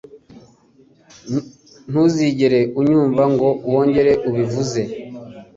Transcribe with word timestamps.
Ntuzigere 1.89 2.59
unyumva 2.79 3.23
ngo 3.33 3.47
wongere 3.71 4.11
ubivuze. 4.29 4.81